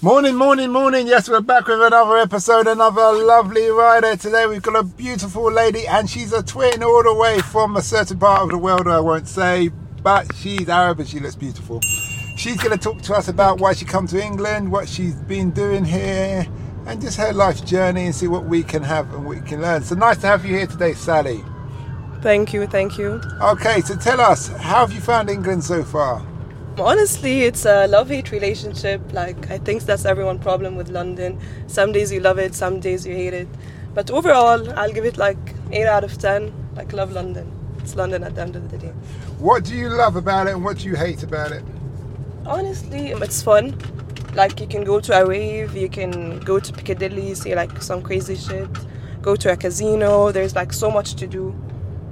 [0.00, 1.08] Morning, morning, morning.
[1.08, 4.14] Yes, we're back with another episode, another lovely rider.
[4.14, 7.82] Today we've got a beautiful lady, and she's a twin all the way from a
[7.82, 9.70] certain part of the world I won't say,
[10.04, 11.80] but she's Arab and she looks beautiful.
[12.36, 15.50] She's going to talk to us about why she come to England, what she's been
[15.50, 16.46] doing here,
[16.86, 19.60] and just her life journey and see what we can have and what we can
[19.62, 19.82] learn.
[19.82, 21.42] So nice to have you here today, Sally.
[22.22, 23.20] Thank you, thank you.
[23.42, 26.24] Okay, so tell us, how have you found England so far?
[26.80, 29.00] Honestly, it's a love hate relationship.
[29.12, 31.40] Like, I think that's everyone's problem with London.
[31.66, 33.48] Some days you love it, some days you hate it.
[33.94, 35.38] But overall, I'll give it like
[35.72, 36.52] 8 out of 10.
[36.76, 37.50] Like, love London.
[37.78, 38.92] It's London at the end of the day.
[39.38, 41.64] What do you love about it and what do you hate about it?
[42.46, 43.76] Honestly, it's fun.
[44.34, 48.02] Like, you can go to a rave, you can go to Piccadilly, see like some
[48.02, 48.68] crazy shit,
[49.20, 50.30] go to a casino.
[50.30, 51.58] There's like so much to do.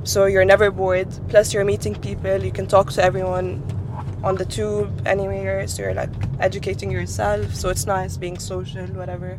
[0.02, 1.08] So you're never bored.
[1.28, 3.62] Plus, you're meeting people, you can talk to everyone
[4.26, 9.38] on the tube anywhere so you're like educating yourself so it's nice being social whatever.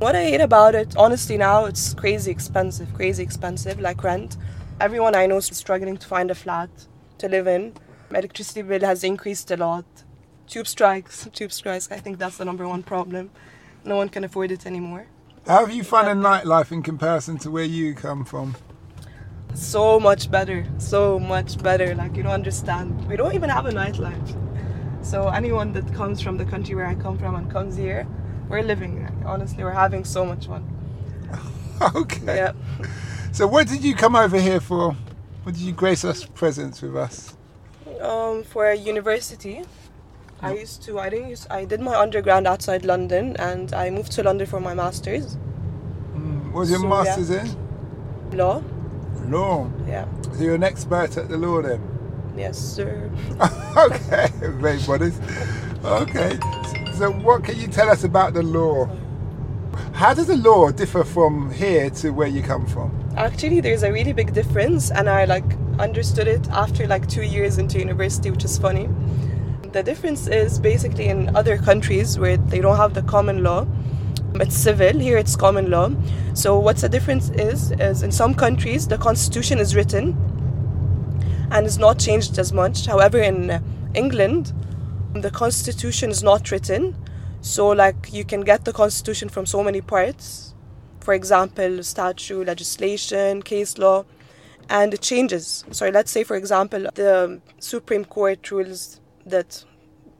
[0.00, 4.36] What i hate about it honestly now it's crazy expensive crazy expensive like rent.
[4.80, 6.68] Everyone i know is struggling to find a flat
[7.18, 7.74] to live in.
[8.10, 9.84] Electricity bill has increased a lot.
[10.48, 13.30] Tube strikes tube strikes i think that's the number one problem.
[13.84, 15.06] No one can afford it anymore.
[15.46, 18.56] How have you found a nightlife in comparison to where you come from
[19.54, 21.94] so much better, so much better.
[21.94, 23.06] Like you don't understand.
[23.08, 24.36] We don't even have a nightlife.
[25.04, 28.06] So anyone that comes from the country where I come from and comes here,
[28.48, 29.08] we're living.
[29.24, 30.64] Honestly, we're having so much fun.
[31.94, 32.36] okay.
[32.36, 32.52] Yeah.
[33.32, 34.96] So what did you come over here for?
[35.42, 37.36] What did you grace us presence with us?
[38.00, 39.64] Um, for a university.
[40.40, 40.98] I used to.
[40.98, 41.46] I didn't use.
[41.50, 45.36] I did my undergrad outside London, and I moved to London for my masters.
[46.14, 47.44] Mm, what was your So, masters yeah.
[47.44, 47.56] in?
[48.32, 48.62] Law.
[49.26, 49.70] Law.
[49.86, 50.06] Yeah.
[50.32, 51.80] So you're an expert at the law then?
[52.36, 53.10] Yes, sir.
[53.76, 55.20] okay, very modest.
[55.84, 56.38] Okay.
[56.94, 58.88] So what can you tell us about the law?
[59.92, 62.92] How does the law differ from here to where you come from?
[63.16, 65.44] Actually, there's a really big difference, and I like
[65.78, 68.88] understood it after like two years into university, which is funny.
[69.72, 73.66] The difference is basically in other countries where they don't have the common law.
[74.40, 74.98] It's civil.
[74.98, 75.90] Here, it's common law.
[76.34, 80.16] So, what's the difference is is in some countries the constitution is written
[81.52, 82.86] and is not changed as much.
[82.86, 83.62] However, in
[83.94, 84.52] England,
[85.12, 86.96] the constitution is not written.
[87.42, 90.54] So, like, you can get the constitution from so many parts.
[90.98, 94.04] For example, statute, legislation, case law,
[94.68, 95.64] and it changes.
[95.70, 99.64] So, let's say, for example, the Supreme Court rules that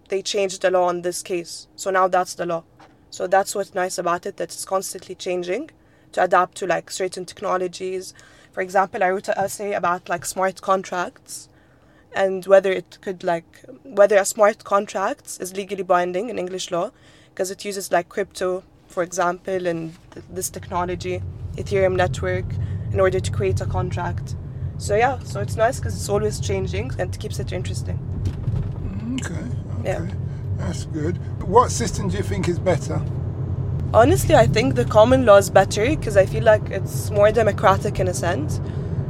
[0.09, 1.67] they changed the law on this case.
[1.77, 2.65] So now that's the law.
[3.15, 5.71] So that's what's nice about it, that it's constantly changing
[6.11, 8.13] to adapt to like certain technologies.
[8.51, 11.49] For example, I wrote an uh, essay about like smart contracts
[12.13, 13.47] and whether it could like
[13.85, 16.91] whether a smart contract is legally binding in English law
[17.29, 21.23] because it uses like crypto, for example, and th- this technology,
[21.55, 22.47] Ethereum network,
[22.91, 24.35] in order to create a contract.
[24.79, 27.97] So yeah, so it's nice because it's always changing and it keeps it interesting.
[29.21, 29.47] Okay,
[29.79, 30.05] okay.
[30.05, 30.25] Yeah.
[30.57, 31.19] That's good.
[31.47, 33.03] What system do you think is better?
[33.93, 38.01] Honestly, I think the common law is better because I feel like it's more democratic
[38.01, 38.63] in a sense,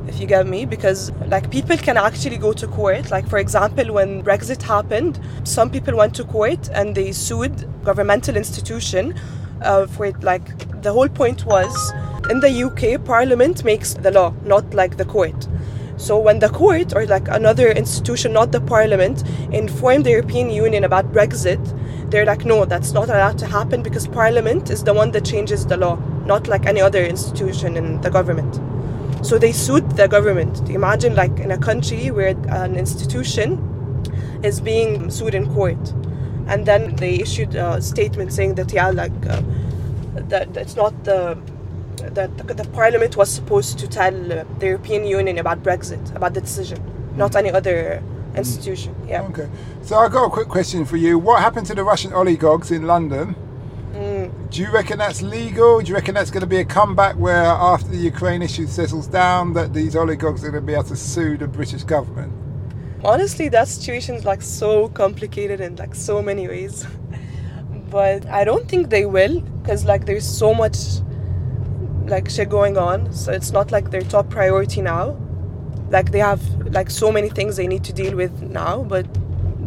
[0.08, 0.66] if you get me.
[0.66, 3.12] Because like people can actually go to court.
[3.12, 8.36] Like for example, when Brexit happened, some people went to court and they sued governmental
[8.36, 9.14] institution
[9.62, 10.20] uh, for it.
[10.24, 11.92] Like the whole point was
[12.30, 15.46] in the UK, Parliament makes the law, not like the court.
[15.96, 19.22] So when the court or like another institution, not the parliament,
[19.52, 21.62] informed the European Union about Brexit,
[22.14, 25.66] they're like, no, that's not allowed to happen because parliament is the one that changes
[25.66, 28.54] the law, not like any other institution in the government.
[29.26, 30.70] So they sued the government.
[30.70, 33.58] Imagine like in a country where an institution
[34.44, 35.92] is being sued in court,
[36.46, 39.42] and then they issued a statement saying that yeah, like uh,
[40.28, 41.36] that it's not the
[41.96, 46.42] that the, parliament was supposed to tell uh, the European Union about Brexit, about the
[46.42, 46.78] decision,
[47.16, 48.00] not any other
[48.36, 48.94] institution.
[49.06, 49.22] Yeah.
[49.22, 49.48] Okay.
[49.82, 51.18] So I've got a quick question for you.
[51.18, 53.36] What happened to the Russian oligarchs in London?
[53.92, 54.50] Mm.
[54.50, 55.80] Do you reckon that's legal?
[55.80, 59.06] Do you reckon that's going to be a comeback where after the Ukraine issue settles
[59.06, 62.32] down that these oligarchs are going to be able to sue the British government?
[63.04, 66.86] Honestly, that situation is like so complicated in like so many ways.
[67.90, 70.76] but I don't think they will because like there's so much
[72.06, 73.12] like shit going on.
[73.12, 75.16] So it's not like their top priority now.
[75.90, 76.42] Like they have
[76.72, 78.82] like so many things they need to deal with now.
[78.82, 79.06] But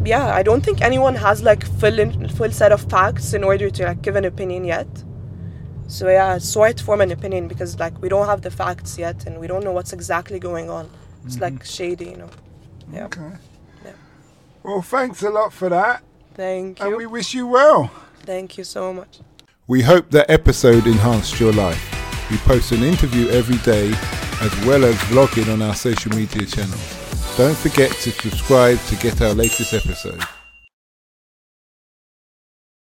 [0.03, 3.69] yeah, I don't think anyone has like full in, full set of facts in order
[3.69, 4.87] to like give an opinion yet.
[5.87, 8.97] So yeah, it's so hard form an opinion because like we don't have the facts
[8.97, 10.89] yet and we don't know what's exactly going on.
[11.25, 11.43] It's mm-hmm.
[11.43, 12.29] like shady, you know.
[12.91, 13.05] Yeah.
[13.05, 13.31] Okay.
[13.85, 13.91] Yeah.
[14.63, 16.03] Well, thanks a lot for that,
[16.33, 16.85] Thank you.
[16.85, 17.91] and we wish you well.
[18.19, 19.19] Thank you so much.
[19.67, 21.81] We hope that episode enhanced your life.
[22.29, 23.93] We post an interview every day
[24.41, 27.37] as well as vlogging on our social media channels.
[27.37, 30.21] Don't forget to subscribe to get our latest episode.